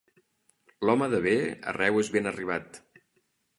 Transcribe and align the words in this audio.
L'home 0.89 1.09
de 1.11 1.19
bé 1.27 1.35
arreu 1.73 2.01
és 2.05 2.11
ben 2.19 2.33
arribat. 2.35 2.83